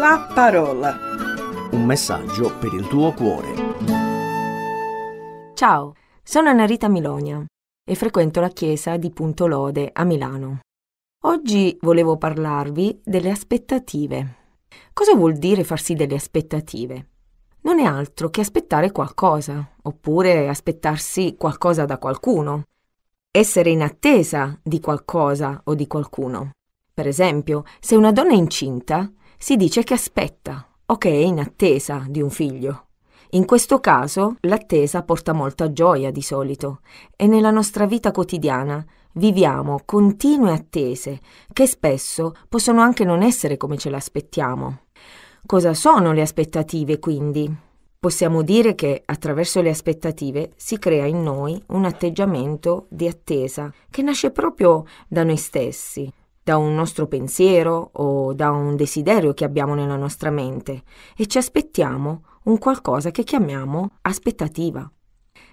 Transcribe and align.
La 0.00 0.30
parola. 0.34 0.96
Un 1.72 1.84
messaggio 1.84 2.56
per 2.56 2.72
il 2.72 2.88
tuo 2.88 3.12
cuore. 3.12 3.52
Ciao, 5.52 5.94
sono 6.22 6.48
Annarita 6.48 6.88
Milonia 6.88 7.44
e 7.84 7.94
frequento 7.94 8.40
la 8.40 8.48
chiesa 8.48 8.96
di 8.96 9.10
Punto 9.10 9.46
Lode 9.46 9.90
a 9.92 10.04
Milano. 10.04 10.60
Oggi 11.24 11.76
volevo 11.82 12.16
parlarvi 12.16 13.02
delle 13.04 13.28
aspettative. 13.28 14.36
Cosa 14.94 15.14
vuol 15.14 15.34
dire 15.34 15.64
farsi 15.64 15.92
delle 15.92 16.14
aspettative? 16.14 17.08
Non 17.60 17.78
è 17.78 17.84
altro 17.84 18.30
che 18.30 18.40
aspettare 18.40 18.92
qualcosa, 18.92 19.68
oppure 19.82 20.48
aspettarsi 20.48 21.34
qualcosa 21.36 21.84
da 21.84 21.98
qualcuno. 21.98 22.62
Essere 23.30 23.68
in 23.68 23.82
attesa 23.82 24.58
di 24.62 24.80
qualcosa 24.80 25.60
o 25.64 25.74
di 25.74 25.86
qualcuno. 25.86 26.52
Per 26.94 27.06
esempio, 27.06 27.64
se 27.80 27.96
una 27.96 28.12
donna 28.12 28.30
è 28.30 28.36
incinta, 28.36 29.12
si 29.42 29.56
dice 29.56 29.82
che 29.84 29.94
aspetta 29.94 30.68
o 30.84 30.98
che 30.98 31.08
è 31.08 31.14
in 31.14 31.40
attesa 31.40 32.04
di 32.06 32.20
un 32.20 32.28
figlio. 32.28 32.88
In 33.30 33.46
questo 33.46 33.80
caso 33.80 34.36
l'attesa 34.40 35.02
porta 35.02 35.32
molta 35.32 35.72
gioia 35.72 36.10
di 36.10 36.20
solito 36.20 36.80
e 37.16 37.26
nella 37.26 37.50
nostra 37.50 37.86
vita 37.86 38.10
quotidiana 38.10 38.84
viviamo 39.14 39.80
continue 39.86 40.52
attese 40.52 41.20
che 41.54 41.66
spesso 41.66 42.34
possono 42.50 42.82
anche 42.82 43.04
non 43.04 43.22
essere 43.22 43.56
come 43.56 43.78
ce 43.78 43.88
l'aspettiamo. 43.88 44.80
Cosa 45.46 45.72
sono 45.72 46.12
le 46.12 46.20
aspettative 46.20 46.98
quindi? 46.98 47.50
Possiamo 47.98 48.42
dire 48.42 48.74
che 48.74 49.02
attraverso 49.06 49.62
le 49.62 49.70
aspettative 49.70 50.52
si 50.56 50.78
crea 50.78 51.06
in 51.06 51.22
noi 51.22 51.60
un 51.68 51.86
atteggiamento 51.86 52.86
di 52.90 53.08
attesa 53.08 53.72
che 53.88 54.02
nasce 54.02 54.32
proprio 54.32 54.84
da 55.08 55.24
noi 55.24 55.38
stessi, 55.38 56.12
da 56.42 56.56
un 56.56 56.74
nostro 56.74 57.06
pensiero 57.06 57.90
o 57.92 58.32
da 58.32 58.50
un 58.50 58.76
desiderio 58.76 59.34
che 59.34 59.44
abbiamo 59.44 59.74
nella 59.74 59.96
nostra 59.96 60.30
mente 60.30 60.82
e 61.16 61.26
ci 61.26 61.38
aspettiamo 61.38 62.24
un 62.44 62.58
qualcosa 62.58 63.10
che 63.10 63.24
chiamiamo 63.24 63.98
aspettativa. 64.02 64.90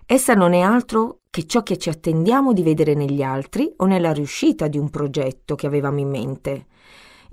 Essa 0.06 0.34
non 0.34 0.54
è 0.54 0.62
altro 0.62 1.20
che 1.30 1.46
ciò 1.46 1.64
che 1.64 1.78
ci 1.78 1.90
attendiamo 1.90 2.54
di 2.54 2.64
vedere 2.64 2.94
negli 2.94 3.22
altri 3.22 3.72
o 3.78 3.86
nella 3.86 4.14
riuscita 4.14 4.68
di 4.68 4.78
un 4.78 4.90
progetto 4.90 5.56
che 5.56 5.68
avevamo 5.68 6.00
in 6.00 6.10
mente, 6.10 6.66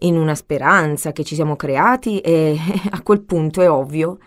in 0.01 0.19
una 0.19 0.35
speranza 0.35 1.13
che 1.13 1.25
ci 1.25 1.37
siamo 1.37 1.55
creati 1.55 2.19
e 2.19 2.59
a 2.91 3.03
quel 3.03 3.23
punto 3.23 3.63
è 3.63 3.71
ovvio 3.71 4.19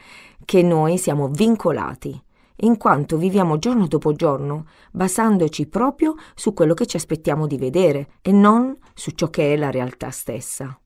che 0.45 0.61
noi 0.61 0.97
siamo 0.97 1.27
vincolati 1.27 2.19
in 2.57 2.77
quanto 2.77 3.17
viviamo 3.17 3.57
giorno 3.59 3.87
dopo 3.87 4.13
giorno 4.13 4.65
basandoci 4.91 5.67
proprio 5.67 6.15
su 6.35 6.53
quello 6.53 6.73
che 6.73 6.85
ci 6.85 6.95
aspettiamo 6.95 7.47
di 7.47 7.57
vedere 7.57 8.09
e 8.21 8.31
non 8.31 8.77
su 8.93 9.11
ciò 9.11 9.29
che 9.29 9.53
è 9.53 9.57
la 9.57 9.71
realtà 9.71 10.09
stessa. 10.09 10.79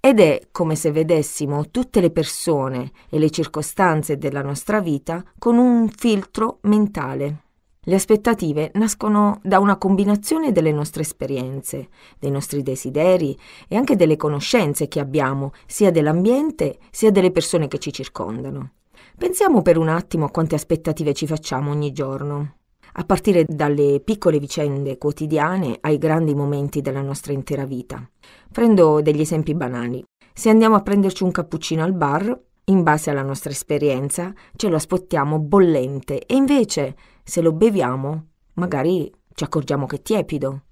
Ed 0.00 0.20
è 0.20 0.48
come 0.52 0.76
se 0.76 0.92
vedessimo 0.92 1.70
tutte 1.70 2.00
le 2.00 2.10
persone 2.10 2.92
e 3.08 3.18
le 3.18 3.30
circostanze 3.30 4.16
della 4.16 4.42
nostra 4.42 4.80
vita 4.80 5.24
con 5.38 5.56
un 5.56 5.88
filtro 5.88 6.58
mentale. 6.62 7.42
Le 7.80 7.94
aspettative 7.94 8.70
nascono 8.74 9.40
da 9.42 9.58
una 9.58 9.76
combinazione 9.76 10.52
delle 10.52 10.72
nostre 10.72 11.02
esperienze, 11.02 11.88
dei 12.18 12.30
nostri 12.30 12.62
desideri 12.62 13.36
e 13.66 13.76
anche 13.76 13.96
delle 13.96 14.16
conoscenze 14.16 14.88
che 14.88 15.00
abbiamo 15.00 15.52
sia 15.66 15.90
dell'ambiente 15.90 16.78
sia 16.90 17.10
delle 17.10 17.32
persone 17.32 17.66
che 17.66 17.78
ci 17.78 17.92
circondano. 17.92 18.72
Pensiamo 19.18 19.62
per 19.62 19.78
un 19.78 19.88
attimo 19.88 20.26
a 20.26 20.30
quante 20.30 20.54
aspettative 20.54 21.12
ci 21.12 21.26
facciamo 21.26 21.72
ogni 21.72 21.90
giorno, 21.90 22.58
a 22.92 23.04
partire 23.04 23.44
dalle 23.48 23.98
piccole 23.98 24.38
vicende 24.38 24.96
quotidiane 24.96 25.76
ai 25.80 25.98
grandi 25.98 26.36
momenti 26.36 26.80
della 26.80 27.02
nostra 27.02 27.32
intera 27.32 27.64
vita. 27.64 28.08
Prendo 28.52 29.00
degli 29.02 29.20
esempi 29.20 29.56
banali. 29.56 30.04
Se 30.32 30.50
andiamo 30.50 30.76
a 30.76 30.82
prenderci 30.82 31.24
un 31.24 31.32
cappuccino 31.32 31.82
al 31.82 31.94
bar, 31.94 32.40
in 32.66 32.84
base 32.84 33.10
alla 33.10 33.22
nostra 33.22 33.50
esperienza, 33.50 34.32
ce 34.54 34.68
lo 34.68 34.76
aspettiamo 34.76 35.40
bollente 35.40 36.24
e 36.24 36.36
invece, 36.36 36.94
se 37.24 37.40
lo 37.40 37.52
beviamo, 37.52 38.26
magari 38.54 39.12
ci 39.34 39.42
accorgiamo 39.42 39.86
che 39.86 39.96
è 39.96 40.02
tiepido. 40.02 40.62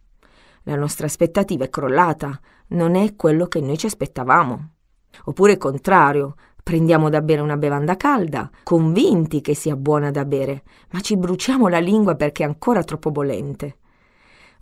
La 0.62 0.76
nostra 0.76 1.06
aspettativa 1.06 1.64
è 1.64 1.68
crollata, 1.68 2.40
non 2.68 2.94
è 2.94 3.16
quello 3.16 3.46
che 3.46 3.60
noi 3.60 3.76
ci 3.76 3.86
aspettavamo. 3.86 4.70
Oppure 5.24 5.52
il 5.52 5.58
contrario, 5.58 6.36
Prendiamo 6.66 7.08
da 7.10 7.22
bere 7.22 7.42
una 7.42 7.56
bevanda 7.56 7.96
calda, 7.96 8.50
convinti 8.64 9.40
che 9.40 9.54
sia 9.54 9.76
buona 9.76 10.10
da 10.10 10.24
bere, 10.24 10.64
ma 10.90 10.98
ci 10.98 11.16
bruciamo 11.16 11.68
la 11.68 11.78
lingua 11.78 12.16
perché 12.16 12.42
è 12.42 12.46
ancora 12.46 12.82
troppo 12.82 13.12
bollente. 13.12 13.76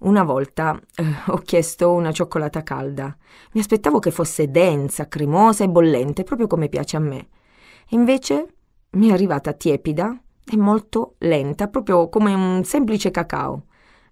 Una 0.01 0.23
volta 0.23 0.79
eh, 0.97 1.03
ho 1.29 1.39
chiesto 1.39 1.93
una 1.93 2.13
cioccolata 2.13 2.63
calda. 2.63 3.17
Mi 3.53 3.61
aspettavo 3.61 4.01
che 4.01 4.11
fosse 4.11 4.51
densa, 4.51 5.09
cremosa 5.09 5.65
e 5.65 5.71
bollente, 5.71 6.25
proprio 6.25 6.47
come 6.47 6.69
piace 6.69 6.99
a 6.99 7.01
me. 7.01 7.29
Invece 7.93 8.49
mi 8.91 9.09
è 9.09 9.13
arrivata 9.13 9.55
tiepida 9.55 10.15
e 10.45 10.59
molto 10.59 11.15
lenta, 11.21 11.69
proprio 11.69 12.11
come 12.11 12.35
un 12.35 12.65
semplice 12.65 13.11
cacao. 13.11 13.65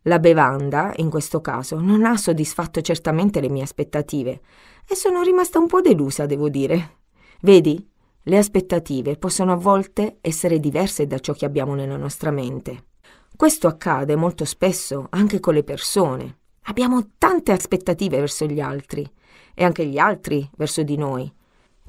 La 0.05 0.19
bevanda, 0.19 0.95
in 0.97 1.11
questo 1.11 1.43
caso, 1.43 1.79
non 1.79 2.07
ha 2.07 2.17
soddisfatto 2.17 2.81
certamente 2.81 3.39
le 3.39 3.51
mie 3.51 3.65
aspettative 3.65 4.41
e 4.89 4.95
sono 4.95 5.21
rimasta 5.21 5.59
un 5.59 5.67
po' 5.67 5.83
delusa, 5.83 6.25
devo 6.25 6.49
dire. 6.49 7.01
Vedi, 7.45 7.85
le 8.23 8.39
aspettative 8.39 9.17
possono 9.17 9.51
a 9.51 9.57
volte 9.57 10.19
essere 10.21 10.61
diverse 10.61 11.09
da 11.09 11.19
ciò 11.19 11.33
che 11.33 11.45
abbiamo 11.45 11.75
nella 11.75 11.97
nostra 11.97 12.31
mente. 12.31 12.85
Questo 13.35 13.67
accade 13.67 14.15
molto 14.15 14.45
spesso 14.45 15.09
anche 15.11 15.41
con 15.41 15.55
le 15.55 15.65
persone. 15.65 16.39
Abbiamo 16.67 17.15
tante 17.19 17.51
aspettative 17.51 18.21
verso 18.21 18.47
gli 18.47 18.61
altri 18.61 19.05
e 19.55 19.65
anche 19.65 19.85
gli 19.87 19.99
altri 19.99 20.49
verso 20.57 20.85
di 20.85 20.97
noi, 20.97 21.33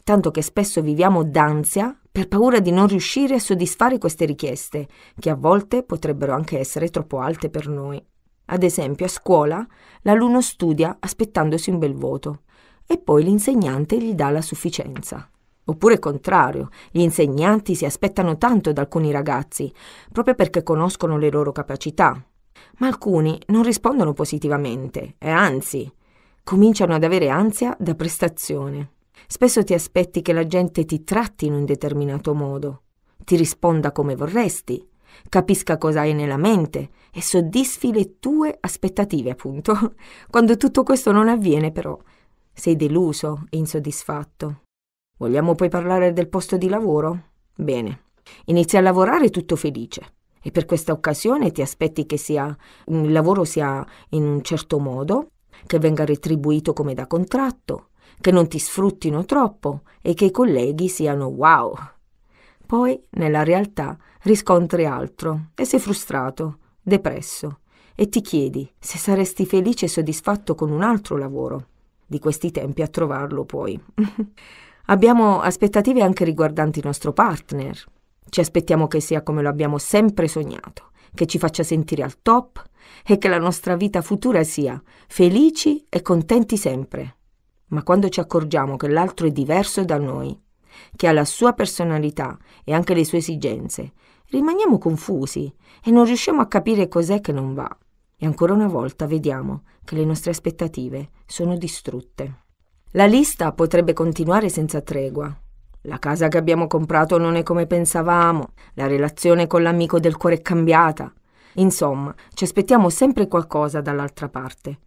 tanto 0.03 0.31
che 0.31 0.41
spesso 0.41 0.81
viviamo 0.81 1.23
d'ansia 1.23 1.95
per 2.11 2.27
paura 2.27 2.59
di 2.59 2.71
non 2.71 2.87
riuscire 2.87 3.35
a 3.35 3.39
soddisfare 3.39 3.99
queste 3.99 4.25
richieste, 4.25 4.87
che 5.19 5.29
a 5.29 5.35
volte 5.35 5.83
potrebbero 5.83 6.33
anche 6.33 6.57
essere 6.57 6.89
troppo 6.89 7.19
alte 7.19 7.51
per 7.51 7.67
noi. 7.67 8.03
Ad 8.45 8.63
esempio, 8.63 9.05
a 9.05 9.09
scuola 9.09 9.63
l'alunno 10.01 10.41
studia 10.41 10.97
aspettandosi 10.99 11.69
un 11.69 11.77
bel 11.77 11.93
voto 11.93 12.41
e 12.87 12.97
poi 12.97 13.23
l'insegnante 13.23 14.01
gli 14.01 14.15
dà 14.15 14.31
la 14.31 14.41
sufficienza. 14.41 15.27
Oppure 15.65 15.97
contrario, 15.97 16.69
gli 16.91 16.99
insegnanti 16.99 17.75
si 17.75 17.85
aspettano 17.85 18.37
tanto 18.37 18.73
da 18.73 18.81
alcuni 18.81 19.11
ragazzi, 19.11 19.71
proprio 20.11 20.35
perché 20.35 20.61
conoscono 20.61 21.17
le 21.17 21.29
loro 21.29 21.51
capacità. 21.51 22.21
Ma 22.79 22.87
alcuni 22.87 23.39
non 23.47 23.63
rispondono 23.63 24.13
positivamente 24.13 25.15
e 25.17 25.29
anzi, 25.29 25.89
cominciano 26.43 26.93
ad 26.93 27.03
avere 27.03 27.29
ansia 27.29 27.75
da 27.79 27.95
prestazione. 27.95 28.91
Spesso 29.27 29.63
ti 29.63 29.73
aspetti 29.73 30.21
che 30.21 30.33
la 30.33 30.45
gente 30.45 30.83
ti 30.83 31.03
tratti 31.03 31.45
in 31.45 31.53
un 31.53 31.65
determinato 31.65 32.33
modo, 32.33 32.81
ti 33.23 33.37
risponda 33.37 33.93
come 33.93 34.15
vorresti, 34.15 34.85
capisca 35.29 35.77
cosa 35.77 36.01
hai 36.01 36.13
nella 36.13 36.37
mente 36.37 36.89
e 37.11 37.21
soddisfi 37.21 37.93
le 37.93 38.19
tue 38.19 38.57
aspettative, 38.59 39.31
appunto. 39.31 39.93
Quando 40.29 40.57
tutto 40.57 40.83
questo 40.83 41.11
non 41.11 41.29
avviene, 41.29 41.71
però, 41.71 41.97
sei 42.51 42.75
deluso 42.75 43.45
e 43.49 43.57
insoddisfatto. 43.57 44.62
Vogliamo 45.17 45.53
poi 45.55 45.69
parlare 45.69 46.11
del 46.11 46.27
posto 46.27 46.57
di 46.57 46.67
lavoro? 46.67 47.29
Bene. 47.55 48.05
Inizi 48.45 48.77
a 48.77 48.81
lavorare 48.81 49.29
tutto 49.29 49.55
felice 49.55 50.01
e 50.41 50.51
per 50.51 50.65
questa 50.65 50.91
occasione 50.91 51.51
ti 51.51 51.61
aspetti 51.61 52.05
che 52.05 52.17
sia, 52.17 52.55
il 52.87 53.11
lavoro 53.11 53.43
sia 53.43 53.85
in 54.09 54.23
un 54.23 54.41
certo 54.41 54.79
modo, 54.79 55.29
che 55.65 55.79
venga 55.79 56.03
retribuito 56.03 56.73
come 56.73 56.93
da 56.93 57.07
contratto, 57.07 57.89
che 58.19 58.31
non 58.31 58.47
ti 58.47 58.59
sfruttino 58.59 59.23
troppo 59.23 59.81
e 60.01 60.13
che 60.13 60.25
i 60.25 60.31
colleghi 60.31 60.89
siano 60.89 61.27
wow. 61.27 61.73
Poi, 62.65 62.99
nella 63.11 63.43
realtà, 63.43 63.97
riscontri 64.23 64.85
altro 64.85 65.51
e 65.55 65.63
sei 65.63 65.79
frustrato, 65.79 66.57
depresso 66.81 67.59
e 67.95 68.09
ti 68.09 68.21
chiedi 68.21 68.69
se 68.79 68.97
saresti 68.97 69.45
felice 69.45 69.85
e 69.85 69.89
soddisfatto 69.89 70.55
con 70.55 70.71
un 70.71 70.81
altro 70.81 71.17
lavoro. 71.17 71.67
Di 72.05 72.19
questi 72.19 72.51
tempi 72.51 72.81
a 72.81 72.87
trovarlo 72.87 73.45
poi. 73.45 73.79
Abbiamo 74.87 75.39
aspettative 75.39 76.01
anche 76.01 76.25
riguardanti 76.25 76.79
il 76.79 76.85
nostro 76.85 77.13
partner. 77.13 77.81
Ci 78.27 78.41
aspettiamo 78.41 78.87
che 78.87 78.99
sia 78.99 79.23
come 79.23 79.41
lo 79.41 79.47
abbiamo 79.47 79.77
sempre 79.77 80.27
sognato, 80.27 80.91
che 81.13 81.25
ci 81.25 81.39
faccia 81.39 81.63
sentire 81.63 82.03
al 82.03 82.21
top 82.21 82.61
e 83.05 83.17
che 83.17 83.29
la 83.29 83.37
nostra 83.37 83.77
vita 83.77 84.01
futura 84.01 84.43
sia 84.43 84.81
felici 85.07 85.85
e 85.87 86.01
contenti 86.01 86.57
sempre. 86.57 87.15
Ma 87.67 87.81
quando 87.83 88.09
ci 88.09 88.19
accorgiamo 88.19 88.75
che 88.75 88.89
l'altro 88.89 89.25
è 89.25 89.31
diverso 89.31 89.85
da 89.85 89.97
noi, 89.97 90.37
che 90.97 91.07
ha 91.07 91.13
la 91.13 91.23
sua 91.23 91.53
personalità 91.53 92.37
e 92.65 92.73
anche 92.73 92.93
le 92.93 93.05
sue 93.05 93.19
esigenze, 93.19 93.93
rimaniamo 94.31 94.77
confusi 94.79 95.53
e 95.81 95.91
non 95.91 96.03
riusciamo 96.03 96.41
a 96.41 96.47
capire 96.47 96.89
cos'è 96.89 97.21
che 97.21 97.31
non 97.31 97.53
va. 97.53 97.73
E 98.17 98.25
ancora 98.25 98.51
una 98.51 98.67
volta 98.67 99.07
vediamo 99.07 99.63
che 99.85 99.95
le 99.95 100.03
nostre 100.03 100.31
aspettative 100.31 101.09
sono 101.25 101.55
distrutte. 101.55 102.42
La 102.95 103.07
lista 103.07 103.51
potrebbe 103.53 103.93
continuare 103.93 104.49
senza 104.49 104.79
tregua. 104.81 105.35
La 105.81 105.97
casa 105.97 106.27
che 106.27 106.37
abbiamo 106.37 106.67
comprato 106.67 107.17
non 107.17 107.35
è 107.35 107.41
come 107.41 107.65
pensavamo, 107.65 108.49
la 108.75 108.85
relazione 108.85 109.47
con 109.47 109.63
l'amico 109.63 109.99
del 109.99 110.15
cuore 110.15 110.35
è 110.35 110.41
cambiata. 110.43 111.11
Insomma, 111.55 112.13
ci 112.35 112.43
aspettiamo 112.43 112.89
sempre 112.89 113.27
qualcosa 113.27 113.81
dall'altra 113.81 114.29
parte. 114.29 114.77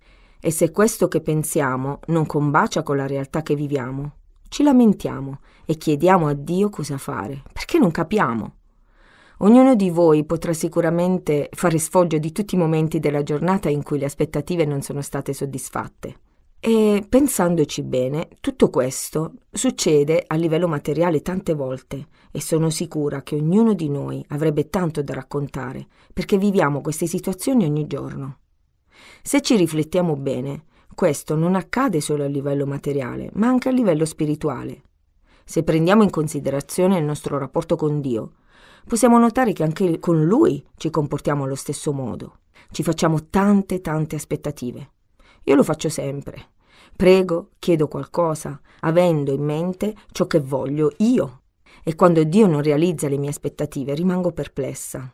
E 0.41 0.53
se 0.53 0.71
questo 0.71 1.09
che 1.09 1.21
pensiamo 1.21 1.99
non 2.07 2.27
combacia 2.27 2.85
con 2.85 2.97
la 2.97 3.09
realtà 3.09 3.43
che 3.43 3.57
viviamo, 3.57 4.13
ci 4.51 4.63
lamentiamo 4.63 5.41
e 5.65 5.77
chiediamo 5.77 6.29
a 6.29 6.33
Dio 6.33 6.71
cosa 6.71 6.99
fare, 6.99 7.43
perché 7.53 7.81
non 7.81 7.91
capiamo. 7.91 8.55
Ognuno 9.39 9.75
di 9.75 9.91
voi 9.91 10.25
potrà 10.25 10.53
sicuramente 10.53 11.49
fare 11.53 11.81
sfoggio 11.81 12.19
di 12.19 12.31
tutti 12.31 12.55
i 12.55 12.59
momenti 12.59 13.01
della 13.01 13.25
giornata 13.25 13.69
in 13.69 13.83
cui 13.83 13.99
le 13.99 14.05
aspettative 14.05 14.65
non 14.65 14.81
sono 14.81 15.03
state 15.03 15.33
soddisfatte. 15.33 16.19
E 16.59 17.07
pensandoci 17.09 17.83
bene, 17.83 18.29
tutto 18.41 18.71
questo 18.71 19.35
succede 19.53 20.25
a 20.27 20.35
livello 20.35 20.67
materiale 20.67 21.23
tante 21.23 21.55
volte 21.55 22.09
e 22.33 22.41
sono 22.41 22.71
sicura 22.71 23.23
che 23.23 23.37
ognuno 23.37 23.73
di 23.75 23.89
noi 23.89 24.25
avrebbe 24.29 24.69
tanto 24.69 25.03
da 25.03 25.15
raccontare 25.15 25.87
perché 26.13 26.39
viviamo 26.39 26.81
queste 26.81 27.07
situazioni 27.07 27.65
ogni 27.65 27.87
giorno. 27.87 28.39
Se 29.23 29.41
ci 29.43 29.57
riflettiamo 29.57 30.17
bene, 30.17 30.65
questo 30.95 31.37
non 31.37 31.55
accade 31.55 32.01
solo 32.01 32.25
a 32.25 32.29
livello 32.29 32.67
materiale, 32.67 33.31
ma 33.35 33.49
anche 33.49 33.69
a 33.69 33.73
livello 33.73 34.05
spirituale. 34.05 34.83
Se 35.45 35.63
prendiamo 35.63 36.03
in 36.03 36.11
considerazione 36.11 36.99
il 36.99 37.05
nostro 37.05 37.39
rapporto 37.39 37.77
con 37.77 38.01
Dio, 38.01 38.33
possiamo 38.89 39.19
notare 39.19 39.53
che 39.53 39.63
anche 39.63 39.99
con 40.01 40.25
Lui 40.25 40.65
ci 40.77 40.91
comportiamo 40.91 41.45
allo 41.45 41.55
stesso 41.55 41.93
modo. 41.93 42.39
Ci 42.71 42.83
facciamo 42.83 43.29
tante, 43.29 43.81
tante 43.81 44.17
aspettative. 44.17 44.93
Io 45.49 45.55
lo 45.55 45.63
faccio 45.63 45.89
sempre. 45.89 46.49
Prego, 46.97 47.51
chiedo 47.61 47.87
qualcosa, 47.87 48.61
avendo 48.81 49.33
in 49.33 49.45
mente 49.45 49.95
ciò 50.11 50.27
che 50.27 50.41
voglio 50.41 50.93
io. 50.99 51.43
E 51.85 51.95
quando 51.95 52.25
Dio 52.25 52.49
non 52.49 52.63
realizza 52.63 53.09
le 53.09 53.17
mie 53.17 53.29
aspettative, 53.29 53.95
rimango 53.95 54.33
perplessa. 54.33 55.09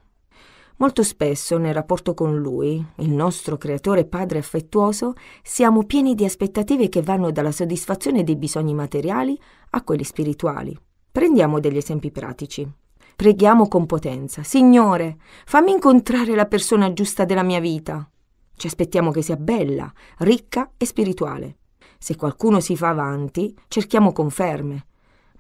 Molto 0.76 1.02
spesso 1.02 1.58
nel 1.58 1.75
rapporto 1.75 2.14
con 2.14 2.38
Lui, 2.38 2.82
il 2.96 3.11
nostro 3.11 3.58
creatore 3.58 4.06
padre 4.06 4.38
affettuoso, 4.38 5.12
siamo 5.43 5.84
pieni 5.84 6.14
di 6.14 6.25
aspettative 6.25 6.88
che 6.88 7.02
vanno 7.02 7.31
dalla 7.31 7.52
soddisfazione 7.52 8.25
dei 8.25 8.37
bisogni 8.37 8.73
materiali 8.73 9.38
a 9.70 9.82
quelli 9.82 10.02
spirituali. 10.02 10.75
Prendiamo 11.12 11.61
degli 11.61 11.76
esempi 11.76 12.11
pratici. 12.11 12.67
Preghiamo 13.14 13.69
con 13.69 13.85
potenza. 13.85 14.43
Signore, 14.43 15.19
fammi 15.44 15.73
incontrare 15.73 16.35
la 16.35 16.46
persona 16.46 16.90
giusta 16.94 17.26
della 17.26 17.43
mia 17.43 17.61
vita. 17.61 18.08
Ci 18.54 18.66
aspettiamo 18.66 19.10
che 19.10 19.22
sia 19.22 19.37
bella, 19.37 19.93
ricca 20.19 20.72
e 20.76 20.87
spirituale. 20.87 21.56
Se 21.99 22.16
qualcuno 22.16 22.60
si 22.60 22.76
fa 22.76 22.88
avanti, 22.88 23.56
cerchiamo 23.69 24.12
conferme. 24.12 24.87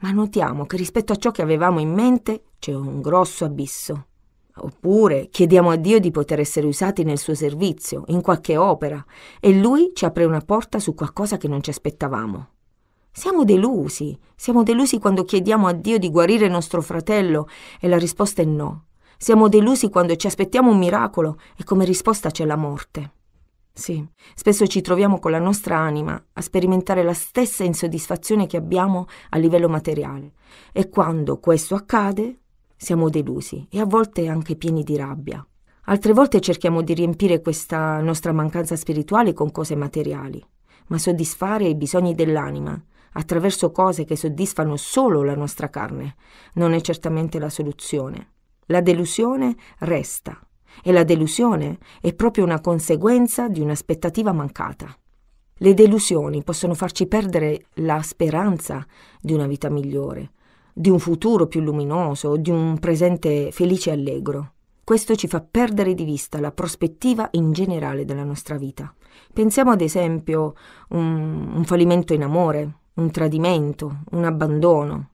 Ma 0.00 0.10
notiamo 0.10 0.66
che 0.66 0.76
rispetto 0.76 1.12
a 1.12 1.16
ciò 1.16 1.30
che 1.30 1.42
avevamo 1.42 1.80
in 1.80 1.92
mente 1.92 2.44
c'è 2.58 2.74
un 2.74 3.00
grosso 3.00 3.44
abisso. 3.44 4.06
Oppure 4.56 5.28
chiediamo 5.28 5.70
a 5.70 5.76
Dio 5.76 5.98
di 5.98 6.10
poter 6.10 6.40
essere 6.40 6.66
usati 6.66 7.04
nel 7.04 7.18
suo 7.18 7.34
servizio, 7.34 8.04
in 8.08 8.20
qualche 8.20 8.56
opera, 8.56 9.02
e 9.40 9.58
Lui 9.58 9.92
ci 9.94 10.04
apre 10.04 10.24
una 10.24 10.40
porta 10.40 10.78
su 10.78 10.94
qualcosa 10.94 11.36
che 11.38 11.48
non 11.48 11.62
ci 11.62 11.70
aspettavamo. 11.70 12.48
Siamo 13.10 13.44
delusi, 13.44 14.18
siamo 14.34 14.62
delusi 14.62 14.98
quando 14.98 15.24
chiediamo 15.24 15.66
a 15.66 15.72
Dio 15.72 15.98
di 15.98 16.10
guarire 16.10 16.48
nostro 16.48 16.82
fratello 16.82 17.48
e 17.80 17.88
la 17.88 17.98
risposta 17.98 18.42
è 18.42 18.44
no. 18.44 18.84
Siamo 19.22 19.48
delusi 19.48 19.88
quando 19.88 20.16
ci 20.16 20.26
aspettiamo 20.26 20.72
un 20.72 20.78
miracolo 20.78 21.38
e 21.56 21.62
come 21.62 21.84
risposta 21.84 22.32
c'è 22.32 22.44
la 22.44 22.56
morte. 22.56 23.12
Sì, 23.72 24.04
spesso 24.34 24.66
ci 24.66 24.80
troviamo 24.80 25.20
con 25.20 25.30
la 25.30 25.38
nostra 25.38 25.78
anima 25.78 26.20
a 26.32 26.40
sperimentare 26.40 27.04
la 27.04 27.14
stessa 27.14 27.62
insoddisfazione 27.62 28.48
che 28.48 28.56
abbiamo 28.56 29.06
a 29.28 29.38
livello 29.38 29.68
materiale 29.68 30.32
e 30.72 30.88
quando 30.88 31.38
questo 31.38 31.76
accade 31.76 32.40
siamo 32.76 33.10
delusi 33.10 33.64
e 33.70 33.78
a 33.78 33.84
volte 33.84 34.26
anche 34.26 34.56
pieni 34.56 34.82
di 34.82 34.96
rabbia. 34.96 35.46
Altre 35.84 36.12
volte 36.12 36.40
cerchiamo 36.40 36.82
di 36.82 36.92
riempire 36.92 37.40
questa 37.40 38.00
nostra 38.00 38.32
mancanza 38.32 38.74
spirituale 38.74 39.34
con 39.34 39.52
cose 39.52 39.76
materiali, 39.76 40.44
ma 40.88 40.98
soddisfare 40.98 41.68
i 41.68 41.76
bisogni 41.76 42.16
dell'anima 42.16 42.76
attraverso 43.12 43.70
cose 43.70 44.04
che 44.04 44.16
soddisfano 44.16 44.74
solo 44.74 45.22
la 45.22 45.36
nostra 45.36 45.70
carne, 45.70 46.16
non 46.54 46.72
è 46.72 46.80
certamente 46.80 47.38
la 47.38 47.50
soluzione. 47.50 48.30
La 48.72 48.80
delusione 48.80 49.54
resta 49.80 50.40
e 50.82 50.92
la 50.92 51.04
delusione 51.04 51.76
è 52.00 52.14
proprio 52.14 52.44
una 52.44 52.62
conseguenza 52.62 53.46
di 53.48 53.60
un'aspettativa 53.60 54.32
mancata. 54.32 54.96
Le 55.58 55.74
delusioni 55.74 56.42
possono 56.42 56.72
farci 56.72 57.06
perdere 57.06 57.66
la 57.74 58.00
speranza 58.00 58.82
di 59.20 59.34
una 59.34 59.46
vita 59.46 59.68
migliore, 59.68 60.30
di 60.72 60.88
un 60.88 60.98
futuro 60.98 61.48
più 61.48 61.60
luminoso, 61.60 62.36
di 62.36 62.48
un 62.48 62.78
presente 62.78 63.52
felice 63.52 63.90
e 63.90 63.92
allegro. 63.92 64.52
Questo 64.82 65.16
ci 65.16 65.28
fa 65.28 65.42
perdere 65.42 65.92
di 65.92 66.04
vista 66.04 66.40
la 66.40 66.50
prospettiva 66.50 67.28
in 67.32 67.52
generale 67.52 68.06
della 68.06 68.24
nostra 68.24 68.56
vita. 68.56 68.90
Pensiamo 69.34 69.72
ad 69.72 69.82
esempio 69.82 70.54
un, 70.88 71.56
un 71.56 71.64
fallimento 71.64 72.14
in 72.14 72.22
amore, 72.22 72.78
un 72.94 73.10
tradimento, 73.10 73.98
un 74.12 74.24
abbandono. 74.24 75.10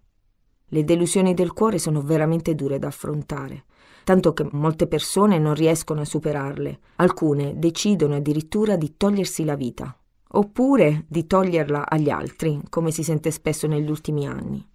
Le 0.69 0.85
delusioni 0.85 1.35
del 1.35 1.53
cuore 1.53 1.79
sono 1.79 2.03
veramente 2.03 2.55
dure 2.55 2.79
da 2.79 2.89
affrontare, 2.89 3.65
tanto 4.05 4.33
che 4.33 4.47
molte 4.53 4.87
persone 4.87 5.39
non 5.39 5.55
riescono 5.55 6.03
a 6.03 6.05
superarle. 6.05 6.79
Alcune 6.97 7.59
decidono 7.59 8.17
addirittura 8.17 8.77
di 8.77 8.95
togliersi 8.97 9.45
la 9.45 9.57
vita, 9.57 9.97
oppure 10.29 11.05
di 11.09 11.27
toglierla 11.27 11.89
agli 11.89 12.11
altri, 12.11 12.61
come 12.69 12.91
si 12.91 13.03
sente 13.03 13.31
spesso 13.31 13.67
negli 13.67 13.89
ultimi 13.89 14.27
anni. 14.27 14.67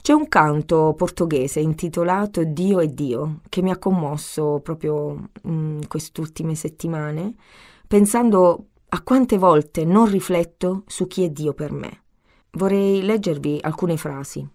C'è 0.00 0.12
un 0.12 0.28
canto 0.28 0.94
portoghese 0.96 1.60
intitolato 1.60 2.44
Dio 2.44 2.80
è 2.80 2.86
Dio 2.88 3.40
che 3.48 3.62
mi 3.62 3.70
ha 3.70 3.78
commosso 3.78 4.60
proprio 4.62 5.30
in 5.44 5.80
queste 5.88 6.20
ultime 6.20 6.54
settimane, 6.54 7.34
pensando 7.88 8.66
a 8.88 9.02
quante 9.02 9.38
volte 9.38 9.84
non 9.84 10.08
rifletto 10.08 10.84
su 10.86 11.06
chi 11.06 11.24
è 11.24 11.30
Dio 11.30 11.54
per 11.54 11.72
me. 11.72 12.02
Vorrei 12.52 13.02
leggervi 13.02 13.58
alcune 13.62 13.96
frasi. 13.96 14.46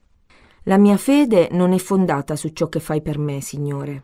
La 0.69 0.77
mia 0.77 0.97
fede 0.97 1.49
non 1.51 1.73
è 1.73 1.79
fondata 1.79 2.35
su 2.35 2.49
ciò 2.49 2.69
che 2.69 2.79
fai 2.79 3.01
per 3.01 3.17
me, 3.17 3.41
Signore. 3.41 4.03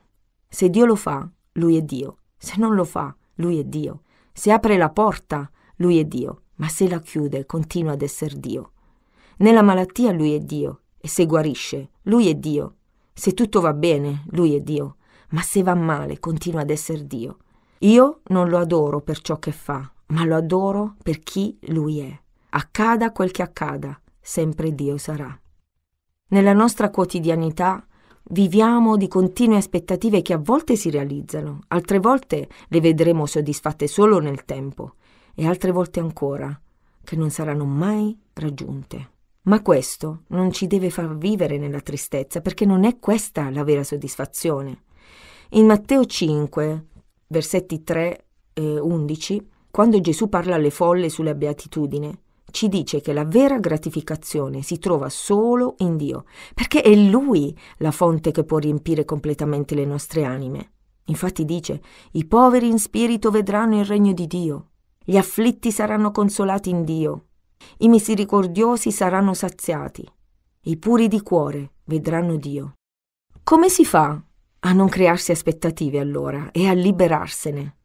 Se 0.49 0.71
Dio 0.71 0.85
lo 0.85 0.95
fa, 0.95 1.29
Lui 1.51 1.77
è 1.77 1.83
Dio. 1.83 2.17
Se 2.37 2.55
non 2.57 2.73
lo 2.73 2.83
fa, 2.83 3.15
Lui 3.35 3.59
è 3.59 3.63
Dio. 3.63 4.01
Se 4.33 4.51
apre 4.51 4.75
la 4.75 4.89
porta, 4.89 5.47
Lui 5.75 5.99
è 5.99 6.05
Dio. 6.05 6.41
Ma 6.55 6.67
se 6.67 6.89
la 6.89 6.99
chiude, 7.01 7.45
continua 7.45 7.91
ad 7.91 8.01
essere 8.01 8.39
Dio. 8.39 8.71
Nella 9.37 9.61
malattia 9.61 10.11
Lui 10.11 10.33
è 10.33 10.39
Dio. 10.39 10.79
E 10.97 11.07
se 11.07 11.27
guarisce, 11.27 11.89
Lui 12.03 12.29
è 12.29 12.33
Dio. 12.33 12.77
Se 13.13 13.35
tutto 13.35 13.61
va 13.61 13.73
bene, 13.73 14.23
Lui 14.31 14.55
è 14.55 14.59
Dio. 14.59 14.95
Ma 15.29 15.43
se 15.43 15.61
va 15.61 15.75
male, 15.75 16.19
continua 16.19 16.61
ad 16.61 16.71
essere 16.71 17.05
Dio. 17.05 17.37
Io 17.81 18.21
non 18.29 18.49
lo 18.49 18.57
adoro 18.57 19.01
per 19.01 19.19
ciò 19.19 19.37
che 19.37 19.51
fa, 19.51 19.87
ma 20.07 20.25
lo 20.25 20.35
adoro 20.35 20.95
per 21.03 21.19
chi 21.19 21.59
Lui 21.67 21.99
è. 21.99 22.19
Accada 22.49 23.11
quel 23.11 23.29
che 23.29 23.43
accada, 23.43 24.01
sempre 24.19 24.73
Dio 24.73 24.97
sarà. 24.97 25.39
Nella 26.27 26.53
nostra 26.53 26.89
quotidianità 26.89 27.85
viviamo 28.29 28.97
di 28.97 29.07
continue 29.07 29.57
aspettative 29.57 30.23
che 30.23 30.33
a 30.33 30.39
volte 30.39 30.75
si 30.75 30.89
realizzano, 30.89 31.59
altre 31.67 31.99
volte 31.99 32.49
le 32.69 32.81
vedremo 32.81 33.27
soddisfatte 33.27 33.85
solo 33.85 34.17
nel 34.17 34.43
tempo 34.43 34.95
e 35.35 35.45
altre 35.45 35.69
volte 35.69 35.99
ancora 35.99 36.59
che 37.03 37.15
non 37.15 37.29
saranno 37.29 37.65
mai 37.65 38.17
raggiunte. 38.33 39.11
Ma 39.43 39.61
questo 39.61 40.23
non 40.29 40.51
ci 40.51 40.65
deve 40.65 40.89
far 40.89 41.15
vivere 41.15 41.59
nella 41.59 41.81
tristezza, 41.81 42.41
perché 42.41 42.65
non 42.65 42.85
è 42.85 42.97
questa 42.97 43.51
la 43.51 43.63
vera 43.63 43.83
soddisfazione. 43.83 44.81
In 45.49 45.67
Matteo 45.67 46.05
5, 46.05 46.85
versetti 47.27 47.83
3 47.83 48.25
e 48.53 48.79
11, 48.79 49.47
quando 49.69 50.01
Gesù 50.01 50.27
parla 50.27 50.55
alle 50.55 50.71
folle 50.71 51.09
sulla 51.09 51.35
beatitudine, 51.35 52.21
ci 52.55 52.69
dice 52.69 53.01
che 53.01 53.11
la 53.11 53.25
vera 53.25 53.59
gratificazione 53.59 54.61
si 54.61 54.79
trova 54.79 55.09
solo 55.09 55.75
in 55.79 55.97
Dio, 55.97 56.23
perché 56.53 56.81
è 56.81 56.95
Lui 56.95 57.55
la 57.79 57.91
fonte 57.91 58.31
che 58.31 58.45
può 58.45 58.59
riempire 58.59 59.03
completamente 59.03 59.75
le 59.75 59.83
nostre 59.83 60.23
anime. 60.23 60.71
Infatti 61.07 61.43
dice, 61.43 61.81
i 62.13 62.25
poveri 62.25 62.69
in 62.69 62.79
spirito 62.79 63.29
vedranno 63.29 63.77
il 63.77 63.83
regno 63.83 64.13
di 64.13 64.25
Dio, 64.25 64.69
gli 65.03 65.17
afflitti 65.17 65.69
saranno 65.69 66.11
consolati 66.11 66.69
in 66.69 66.85
Dio, 66.85 67.25
i 67.79 67.89
misericordiosi 67.89 68.89
saranno 68.89 69.33
saziati, 69.33 70.09
i 70.61 70.77
puri 70.77 71.09
di 71.09 71.21
cuore 71.21 71.73
vedranno 71.83 72.37
Dio. 72.37 72.75
Come 73.43 73.67
si 73.67 73.83
fa 73.83 74.17
a 74.59 74.71
non 74.71 74.87
crearsi 74.87 75.31
aspettative 75.31 75.99
allora 75.99 76.51
e 76.51 76.67
a 76.67 76.73
liberarsene? 76.73 77.75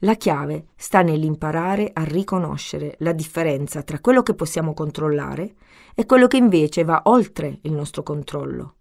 La 0.00 0.14
chiave 0.14 0.66
sta 0.76 1.02
nell'imparare 1.02 1.90
a 1.92 2.04
riconoscere 2.04 2.96
la 2.98 3.12
differenza 3.12 3.82
tra 3.82 4.00
quello 4.00 4.22
che 4.22 4.34
possiamo 4.34 4.74
controllare 4.74 5.54
e 5.94 6.06
quello 6.06 6.26
che 6.26 6.36
invece 6.36 6.84
va 6.84 7.02
oltre 7.04 7.58
il 7.62 7.72
nostro 7.72 8.02
controllo. 8.02 8.74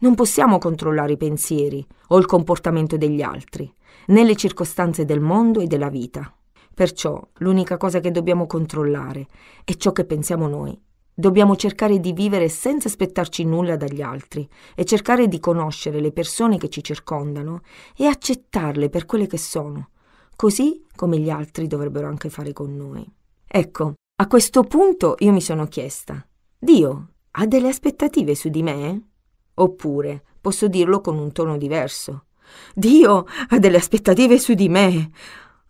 Non 0.00 0.14
possiamo 0.14 0.58
controllare 0.58 1.12
i 1.12 1.16
pensieri 1.16 1.86
o 2.08 2.18
il 2.18 2.26
comportamento 2.26 2.96
degli 2.96 3.22
altri, 3.22 3.72
né 4.06 4.24
le 4.24 4.36
circostanze 4.36 5.04
del 5.04 5.20
mondo 5.20 5.60
e 5.60 5.66
della 5.66 5.88
vita. 5.88 6.30
Perciò 6.74 7.26
l'unica 7.38 7.78
cosa 7.78 8.00
che 8.00 8.10
dobbiamo 8.10 8.46
controllare 8.46 9.26
è 9.64 9.74
ciò 9.74 9.92
che 9.92 10.04
pensiamo 10.04 10.46
noi. 10.46 10.78
Dobbiamo 11.14 11.56
cercare 11.56 11.98
di 11.98 12.12
vivere 12.12 12.50
senza 12.50 12.88
aspettarci 12.88 13.42
nulla 13.44 13.76
dagli 13.76 14.02
altri 14.02 14.46
e 14.74 14.84
cercare 14.84 15.28
di 15.28 15.40
conoscere 15.40 16.00
le 16.00 16.12
persone 16.12 16.58
che 16.58 16.68
ci 16.68 16.84
circondano 16.84 17.62
e 17.96 18.04
accettarle 18.04 18.90
per 18.90 19.06
quelle 19.06 19.26
che 19.26 19.38
sono, 19.38 19.88
così 20.36 20.84
come 20.94 21.18
gli 21.18 21.30
altri 21.30 21.66
dovrebbero 21.66 22.06
anche 22.06 22.30
fare 22.30 22.52
con 22.52 22.76
noi. 22.76 23.10
Ecco, 23.46 23.94
a 24.18 24.26
questo 24.26 24.62
punto 24.62 25.16
io 25.18 25.32
mi 25.32 25.40
sono 25.40 25.66
chiesta, 25.66 26.26
Dio, 26.58 27.10
ha 27.32 27.46
delle 27.46 27.68
aspettative 27.68 28.34
su 28.34 28.48
di 28.48 28.62
me? 28.62 29.08
Oppure 29.54 30.22
posso 30.40 30.68
dirlo 30.68 31.00
con 31.00 31.18
un 31.18 31.32
tono 31.32 31.56
diverso. 31.56 32.26
Dio 32.74 33.26
ha 33.48 33.58
delle 33.58 33.78
aspettative 33.78 34.38
su 34.38 34.54
di 34.54 34.68
me. 34.68 35.10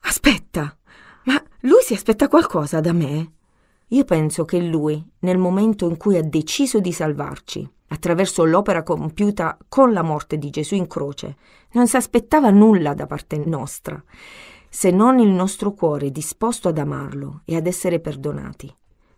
Aspetta, 0.01 0.77
ma 1.25 1.43
lui 1.61 1.83
si 1.83 1.95
aspetta 1.95 2.29
qualcosa 2.29 2.81
da 2.81 2.93
me? 2.93 3.33
Io 3.89 4.05
penso 4.05 4.45
che 4.45 4.61
lui, 4.61 5.05
nel 5.21 5.39
momento 5.39 5.89
in 5.89 5.97
cui 5.97 6.17
ha 6.17 6.23
deciso 6.23 6.81
di 6.81 6.93
salvarci, 6.93 7.69
attraverso 7.89 8.45
l'opera 8.45 8.83
compiuta 8.83 9.57
con 9.69 9.93
la 9.93 10.03
morte 10.03 10.39
di 10.39 10.51
Gesù 10.51 10.75
in 10.75 10.87
croce, 10.87 11.37
non 11.73 11.87
si 11.87 11.97
aspettava 11.97 12.51
nulla 12.51 12.95
da 12.95 13.07
parte 13.07 13.41
nostra, 13.45 14.03
se 14.77 14.91
non 14.91 15.19
il 15.21 15.31
nostro 15.31 15.73
cuore 15.73 16.11
disposto 16.11 16.69
ad 16.69 16.77
amarlo 16.77 17.41
e 17.47 17.57
ad 17.57 17.67
essere 17.67 17.99
perdonati. 17.99 18.71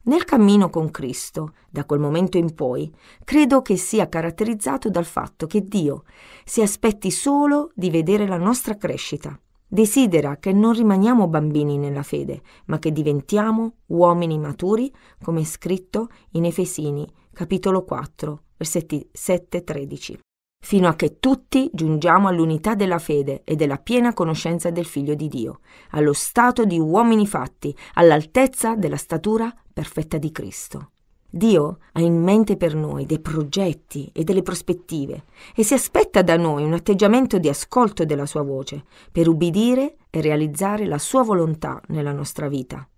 Nel 0.02 0.22
cammino 0.22 0.70
con 0.70 0.92
Cristo, 0.92 1.54
da 1.68 1.84
quel 1.84 1.98
momento 1.98 2.38
in 2.38 2.54
poi, 2.54 2.94
credo 3.24 3.60
che 3.60 3.76
sia 3.76 4.08
caratterizzato 4.08 4.88
dal 4.88 5.04
fatto 5.04 5.48
che 5.48 5.64
Dio 5.64 6.04
si 6.44 6.62
aspetti 6.62 7.10
solo 7.10 7.72
di 7.74 7.90
vedere 7.90 8.28
la 8.28 8.36
nostra 8.36 8.76
crescita. 8.76 9.36
Desidera 9.66 10.36
che 10.36 10.52
non 10.52 10.74
rimaniamo 10.74 11.26
bambini 11.26 11.76
nella 11.76 12.04
fede, 12.04 12.40
ma 12.66 12.78
che 12.78 12.92
diventiamo 12.92 13.78
uomini 13.86 14.38
maturi, 14.38 14.94
come 15.20 15.40
è 15.40 15.44
scritto 15.44 16.06
in 16.34 16.44
Efesini, 16.44 17.04
capitolo 17.32 17.82
4, 17.82 18.42
versetti 18.56 19.10
7-13 19.12 20.18
fino 20.60 20.88
a 20.88 20.94
che 20.94 21.18
tutti 21.18 21.70
giungiamo 21.72 22.28
all'unità 22.28 22.74
della 22.74 22.98
fede 22.98 23.42
e 23.44 23.56
della 23.56 23.78
piena 23.78 24.12
conoscenza 24.12 24.70
del 24.70 24.84
Figlio 24.84 25.14
di 25.14 25.28
Dio, 25.28 25.60
allo 25.90 26.12
stato 26.12 26.64
di 26.64 26.78
uomini 26.78 27.26
fatti, 27.26 27.74
all'altezza 27.94 28.74
della 28.74 28.96
statura 28.96 29.54
perfetta 29.72 30.18
di 30.18 30.30
Cristo. 30.32 30.90
Dio 31.30 31.78
ha 31.92 32.00
in 32.00 32.22
mente 32.22 32.56
per 32.56 32.74
noi 32.74 33.04
dei 33.04 33.20
progetti 33.20 34.10
e 34.14 34.24
delle 34.24 34.42
prospettive 34.42 35.24
e 35.54 35.62
si 35.62 35.74
aspetta 35.74 36.22
da 36.22 36.38
noi 36.38 36.64
un 36.64 36.72
atteggiamento 36.72 37.38
di 37.38 37.50
ascolto 37.50 38.06
della 38.06 38.24
sua 38.24 38.42
voce 38.42 38.84
per 39.12 39.28
ubbidire 39.28 39.96
e 40.08 40.22
realizzare 40.22 40.86
la 40.86 40.98
sua 40.98 41.22
volontà 41.22 41.80
nella 41.88 42.12
nostra 42.12 42.48
vita. 42.48 42.88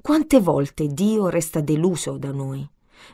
Quante 0.00 0.40
volte 0.40 0.86
Dio 0.86 1.28
resta 1.28 1.60
deluso 1.60 2.16
da 2.16 2.32
noi, 2.32 2.66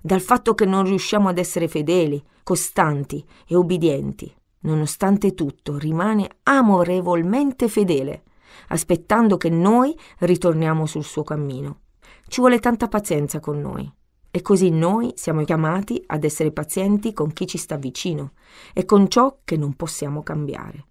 dal 0.02 0.20
fatto 0.20 0.54
che 0.54 0.64
non 0.64 0.84
riusciamo 0.84 1.28
ad 1.28 1.38
essere 1.38 1.68
fedeli, 1.68 2.22
costanti 2.42 3.24
e 3.46 3.54
ubbidienti. 3.56 4.32
Nonostante 4.60 5.34
tutto 5.34 5.76
rimane 5.76 6.28
amorevolmente 6.44 7.68
fedele, 7.68 8.22
aspettando 8.68 9.36
che 9.36 9.50
noi 9.50 9.96
ritorniamo 10.20 10.86
sul 10.86 11.04
suo 11.04 11.22
cammino. 11.22 11.80
Ci 12.26 12.40
vuole 12.40 12.58
tanta 12.58 12.88
pazienza 12.88 13.40
con 13.40 13.60
noi. 13.60 13.90
E 14.30 14.42
così 14.42 14.70
noi 14.70 15.12
siamo 15.14 15.44
chiamati 15.44 16.02
ad 16.06 16.24
essere 16.24 16.50
pazienti 16.50 17.12
con 17.12 17.32
chi 17.32 17.46
ci 17.46 17.56
sta 17.56 17.76
vicino 17.76 18.32
e 18.72 18.84
con 18.84 19.08
ciò 19.08 19.38
che 19.44 19.56
non 19.56 19.74
possiamo 19.74 20.24
cambiare. 20.24 20.86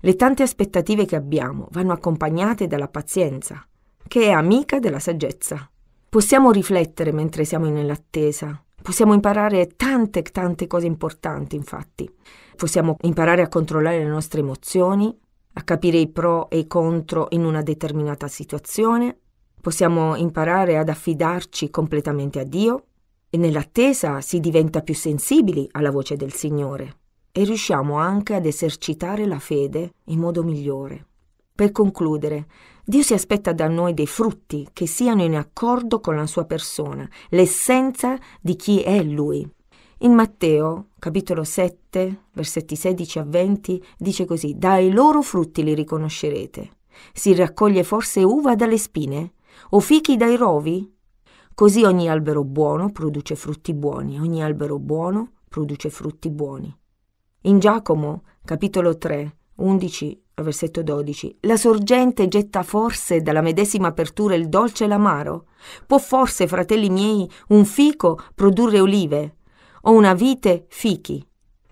Le 0.00 0.16
tante 0.16 0.42
aspettative 0.42 1.04
che 1.04 1.14
abbiamo 1.14 1.68
vanno 1.72 1.92
accompagnate 1.92 2.66
dalla 2.66 2.88
pazienza, 2.88 3.66
che 4.08 4.22
è 4.22 4.30
amica 4.30 4.78
della 4.78 4.98
saggezza. 4.98 5.70
Possiamo 6.10 6.50
riflettere 6.50 7.12
mentre 7.12 7.46
siamo 7.46 7.70
nell'attesa, 7.70 8.62
possiamo 8.82 9.14
imparare 9.14 9.68
tante, 9.76 10.20
tante 10.22 10.66
cose 10.66 10.86
importanti, 10.86 11.56
infatti. 11.56 12.12
Possiamo 12.56 12.96
imparare 13.02 13.40
a 13.40 13.48
controllare 13.48 13.98
le 13.98 14.10
nostre 14.10 14.40
emozioni, 14.40 15.16
a 15.54 15.62
capire 15.62 15.96
i 15.96 16.08
pro 16.08 16.50
e 16.50 16.58
i 16.58 16.66
contro 16.66 17.28
in 17.30 17.44
una 17.44 17.62
determinata 17.62 18.28
situazione, 18.28 19.16
Possiamo 19.60 20.16
imparare 20.16 20.78
ad 20.78 20.88
affidarci 20.88 21.68
completamente 21.68 22.40
a 22.40 22.44
Dio 22.44 22.84
e 23.28 23.36
nell'attesa 23.36 24.22
si 24.22 24.40
diventa 24.40 24.80
più 24.80 24.94
sensibili 24.94 25.68
alla 25.72 25.90
voce 25.90 26.16
del 26.16 26.32
Signore 26.32 26.96
e 27.30 27.44
riusciamo 27.44 27.98
anche 27.98 28.34
ad 28.34 28.46
esercitare 28.46 29.26
la 29.26 29.38
fede 29.38 29.92
in 30.04 30.18
modo 30.18 30.42
migliore. 30.42 31.06
Per 31.54 31.72
concludere, 31.72 32.46
Dio 32.90 33.04
si 33.04 33.14
aspetta 33.14 33.52
da 33.52 33.68
noi 33.68 33.94
dei 33.94 34.08
frutti 34.08 34.66
che 34.72 34.84
siano 34.84 35.22
in 35.22 35.36
accordo 35.36 36.00
con 36.00 36.16
la 36.16 36.26
sua 36.26 36.44
persona, 36.44 37.08
l'essenza 37.28 38.18
di 38.40 38.56
chi 38.56 38.80
è 38.80 39.00
Lui. 39.04 39.48
In 39.98 40.12
Matteo, 40.12 40.88
capitolo 40.98 41.44
7, 41.44 42.24
versetti 42.32 42.74
16 42.74 43.18
a 43.20 43.24
20, 43.24 43.84
dice 43.96 44.24
così, 44.24 44.56
Dai 44.58 44.90
loro 44.90 45.22
frutti 45.22 45.62
li 45.62 45.72
riconoscerete. 45.72 46.68
Si 47.12 47.32
raccoglie 47.32 47.84
forse 47.84 48.24
uva 48.24 48.56
dalle 48.56 48.76
spine? 48.76 49.34
o 49.68 49.78
fichi 49.78 50.16
dai 50.16 50.36
rovi? 50.36 50.92
Così 51.54 51.84
ogni 51.84 52.08
albero 52.08 52.42
buono 52.42 52.90
produce 52.90 53.36
frutti 53.36 53.72
buoni, 53.72 54.18
ogni 54.18 54.42
albero 54.42 54.80
buono 54.80 55.34
produce 55.48 55.90
frutti 55.90 56.28
buoni. 56.28 56.76
In 57.42 57.60
Giacomo, 57.60 58.24
capitolo 58.44 58.98
3, 58.98 59.36
11 59.58 60.19
versetto 60.34 60.82
12, 60.82 61.38
la 61.40 61.56
sorgente 61.56 62.28
getta 62.28 62.62
forse 62.62 63.20
dalla 63.20 63.42
medesima 63.42 63.88
apertura 63.88 64.34
il 64.34 64.48
dolce 64.48 64.84
e 64.84 64.86
l'amaro? 64.86 65.46
Può 65.86 65.98
forse, 65.98 66.46
fratelli 66.46 66.88
miei, 66.88 67.30
un 67.48 67.64
fico 67.64 68.18
produrre 68.34 68.80
olive 68.80 69.36
o 69.82 69.92
una 69.92 70.14
vite 70.14 70.66
fichi? 70.68 71.24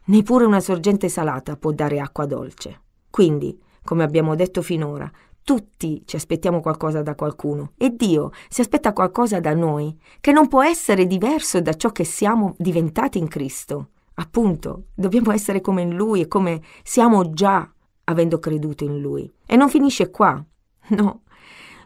Neppure 0.05 0.45
una 0.45 0.61
sorgente 0.61 1.09
salata 1.09 1.57
può 1.57 1.73
dare 1.73 2.01
acqua 2.01 2.27
dolce. 2.27 2.83
Quindi, 3.11 3.59
come 3.83 4.05
abbiamo 4.05 4.35
detto 4.35 4.63
finora, 4.63 5.11
tutti 5.43 6.03
ci 6.05 6.17
aspettiamo 6.17 6.61
qualcosa 6.61 7.01
da 7.01 7.15
qualcuno 7.15 7.73
e 7.79 7.95
Dio 7.97 8.33
si 8.49 8.61
aspetta 8.61 8.93
qualcosa 8.93 9.41
da 9.41 9.55
noi, 9.55 9.99
che 10.21 10.31
non 10.31 10.47
può 10.47 10.63
essere 10.63 11.07
diverso 11.07 11.61
da 11.63 11.73
ciò 11.73 11.91
che 11.91 12.05
siamo 12.05 12.55
diventati 12.59 13.17
in 13.17 13.29
Cristo. 13.29 13.91
Appunto, 14.15 14.89
dobbiamo 14.95 15.33
essere 15.33 15.61
come 15.61 15.83
in 15.83 15.95
Lui 15.95 16.21
e 16.21 16.29
come 16.29 16.61
siamo 16.83 17.31
già 17.31 17.71
avendo 18.09 18.39
creduto 18.39 18.85
in 18.85 19.01
Lui. 19.01 19.31
E 19.47 19.57
non 19.57 19.69
finisce 19.69 20.11
qua. 20.11 20.43
No. 20.89 21.23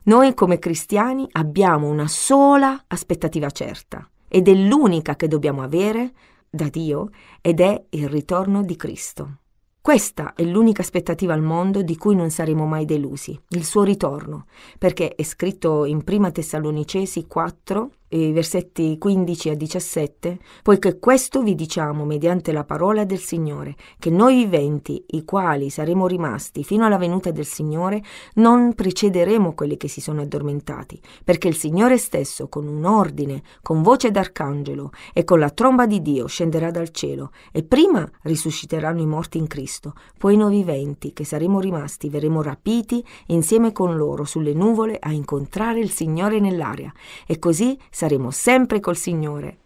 Noi 0.05 0.35
come 0.35 0.59
cristiani 0.59 1.27
abbiamo 1.33 1.89
una 1.89 2.09
sola 2.09 2.85
aspettativa 2.89 3.51
certa 3.51 4.09
ed 4.27 4.49
è 4.49 4.55
l'unica 4.55 5.15
che 5.15 5.29
dobbiamo 5.29 5.63
avere 5.63 6.13
da 6.49 6.69
Dio 6.69 7.11
ed 7.41 7.61
è 7.61 7.85
il 7.91 8.09
ritorno 8.09 8.63
di 8.63 8.77
Cristo. 8.77 9.37
Questa 9.81 10.35
è 10.35 10.45
l'unica 10.45 10.83
aspettativa 10.83 11.35
al 11.35 11.43
mondo 11.43 11.83
di 11.83 11.97
cui 11.97 12.15
non 12.15 12.31
saremo 12.31 12.67
mai 12.67 12.85
delusi, 12.85 13.39
il 13.49 13.65
suo 13.65 13.83
ritorno, 13.83 14.47
perché 14.79 15.15
è 15.17 15.23
scritto 15.25 15.85
in 15.85 16.05
Prima 16.05 16.31
Tessalonicesi 16.31 17.27
4, 17.27 17.91
versetti 18.33 18.99
15 18.99 19.51
a 19.51 19.55
17, 19.55 20.39
poiché 20.63 20.99
questo 20.99 21.43
vi 21.43 21.55
diciamo 21.55 22.05
mediante 22.05 22.53
la 22.53 22.65
parola 22.65 23.05
del 23.05 23.19
Signore, 23.19 23.75
che 23.99 24.11
noi 24.11 24.37
viventi, 24.37 25.03
i 25.09 25.25
quali 25.25 25.71
saremo 25.71 26.07
rimasti 26.07 26.63
fino 26.63 26.85
alla 26.85 26.99
venuta 26.99 27.31
del 27.31 27.47
Signore, 27.47 28.03
non 28.35 28.75
precederemo 28.75 29.55
quelli 29.55 29.77
che 29.77 29.89
si 29.89 30.01
sono 30.01 30.21
addormentati, 30.21 31.01
perché 31.25 31.49
il 31.49 31.57
Signore 31.57 31.97
stesso, 31.97 32.49
con 32.49 32.67
un 32.67 32.85
ordine, 32.85 33.43
con 33.63 33.83
voce 33.83 34.11
d'arcangelo 34.11 34.91
e 35.13 35.25
con 35.25 35.39
la 35.39 35.51
tromba 35.51 35.87
di 35.87 36.03
Dio, 36.03 36.27
scenderà 36.27 36.71
dal 36.71 36.91
cielo, 36.91 37.31
e 37.51 37.63
prima 37.63 38.09
risusciteranno 38.23 39.01
i 39.01 39.07
morti 39.07 39.39
in 39.39 39.47
Cristo, 39.47 39.95
poi 40.19 40.37
noi 40.37 40.57
viventi, 40.57 41.13
che 41.13 41.25
saremo 41.25 41.61
rimasti, 41.61 42.09
verremo 42.09 42.43
rapiti 42.43 43.05
insieme 43.27 43.73
con 43.73 43.97
loro 43.97 44.25
sulle 44.25 44.53
nuvole 44.53 44.99
a 45.01 45.13
incontrare 45.13 45.81
il 45.81 45.91
Signore 45.91 46.41
nell'aria, 46.41 46.93
e 47.27 47.39
così 47.39 47.79
saremo 48.03 48.33
sempre 48.33 48.81
col 48.81 48.97
Signore. 48.97 49.59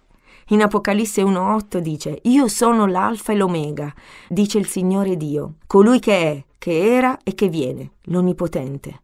In 0.48 0.60
Apocalisse 0.60 1.22
1.8 1.22 1.78
dice, 1.78 2.18
Io 2.24 2.48
sono 2.48 2.84
l'alfa 2.84 3.32
e 3.32 3.36
l'omega, 3.36 3.90
dice 4.28 4.58
il 4.58 4.66
Signore 4.66 5.16
Dio, 5.16 5.54
colui 5.66 6.00
che 6.00 6.20
è, 6.20 6.44
che 6.58 6.94
era 6.94 7.16
e 7.24 7.34
che 7.34 7.48
viene, 7.48 7.92
l'Onnipotente. 8.02 9.00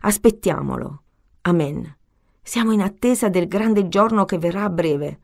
Aspettiamolo. 0.00 1.02
Amen. 1.42 1.96
Siamo 2.42 2.72
in 2.72 2.82
attesa 2.82 3.28
del 3.28 3.46
grande 3.46 3.86
giorno 3.86 4.24
che 4.24 4.38
verrà 4.38 4.64
a 4.64 4.70
breve. 4.70 5.20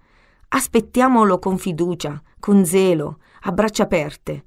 Aspettiamolo 0.51 1.41
con 1.41 1.59
fiducia, 1.59 2.23
con 2.39 2.65
zelo, 2.65 3.19
a 3.43 3.51
braccia 3.51 3.83
aperte. 3.83 4.45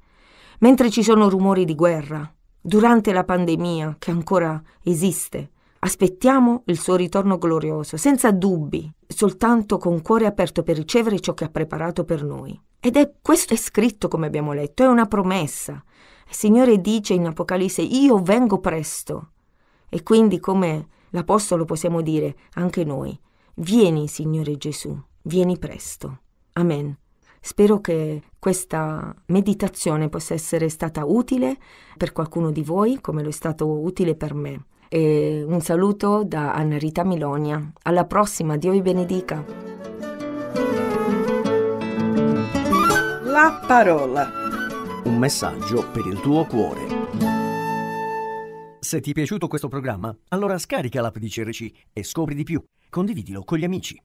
Mentre 0.59 0.89
ci 0.89 1.03
sono 1.03 1.27
rumori 1.27 1.65
di 1.65 1.75
guerra, 1.75 2.33
durante 2.61 3.11
la 3.11 3.25
pandemia 3.25 3.97
che 3.99 4.09
ancora 4.09 4.61
esiste, 4.83 5.51
Aspettiamo 5.83 6.61
il 6.67 6.79
suo 6.79 6.95
ritorno 6.95 7.39
glorioso, 7.39 7.97
senza 7.97 8.29
dubbi, 8.31 8.91
soltanto 9.07 9.79
con 9.79 10.03
cuore 10.03 10.27
aperto 10.27 10.61
per 10.61 10.75
ricevere 10.75 11.19
ciò 11.19 11.33
che 11.33 11.45
ha 11.45 11.49
preparato 11.49 12.03
per 12.03 12.23
noi. 12.23 12.59
Ed 12.79 12.97
è 12.97 13.11
questo 13.19 13.55
è 13.55 13.57
scritto, 13.57 14.07
come 14.07 14.27
abbiamo 14.27 14.53
letto, 14.53 14.83
è 14.83 14.87
una 14.87 15.07
promessa. 15.07 15.83
Il 16.27 16.35
Signore 16.35 16.81
dice 16.81 17.15
in 17.15 17.25
Apocalisse, 17.25 17.81
io 17.81 18.21
vengo 18.21 18.59
presto. 18.59 19.31
E 19.89 20.03
quindi, 20.03 20.39
come 20.39 20.87
l'Apostolo 21.09 21.65
possiamo 21.65 22.01
dire 22.01 22.35
anche 22.53 22.83
noi, 22.83 23.19
vieni, 23.55 24.07
Signore 24.07 24.57
Gesù, 24.57 24.95
vieni 25.23 25.57
presto. 25.57 26.19
Amen. 26.53 26.95
Spero 27.39 27.81
che 27.81 28.21
questa 28.37 29.15
meditazione 29.27 30.09
possa 30.09 30.35
essere 30.35 30.69
stata 30.69 31.05
utile 31.05 31.57
per 31.97 32.11
qualcuno 32.11 32.51
di 32.51 32.61
voi, 32.61 33.01
come 33.01 33.23
lo 33.23 33.29
è 33.29 33.31
stato 33.31 33.67
utile 33.67 34.13
per 34.15 34.35
me. 34.35 34.65
E 34.93 35.41
un 35.47 35.61
saluto 35.61 36.25
da 36.25 36.53
Anna 36.53 36.77
Rita 36.77 37.05
Milonia. 37.05 37.71
Alla 37.83 38.03
prossima, 38.03 38.57
Dio 38.57 38.73
vi 38.73 38.81
benedica. 38.81 39.41
La 43.23 43.63
parola. 43.65 44.29
Un 45.05 45.17
messaggio 45.17 45.89
per 45.93 46.05
il 46.07 46.19
tuo 46.19 46.45
cuore. 46.45 46.81
Se 48.81 48.99
ti 48.99 49.11
è 49.11 49.13
piaciuto 49.13 49.47
questo 49.47 49.69
programma, 49.69 50.13
allora 50.27 50.57
scarica 50.57 50.99
l'app 50.99 51.15
di 51.15 51.29
CRC 51.29 51.71
e 51.93 52.03
scopri 52.03 52.35
di 52.35 52.43
più. 52.43 52.61
Condividilo 52.89 53.45
con 53.45 53.59
gli 53.59 53.63
amici. 53.63 53.97